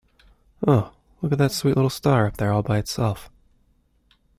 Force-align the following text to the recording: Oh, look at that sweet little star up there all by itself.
Oh, 0.65 0.93
look 1.21 1.31
at 1.33 1.37
that 1.37 1.51
sweet 1.51 1.75
little 1.75 1.91
star 1.91 2.25
up 2.25 2.37
there 2.37 2.51
all 2.51 2.63
by 2.63 2.79
itself. 2.79 3.29